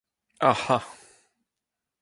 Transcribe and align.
Ac'ha! 0.49 0.79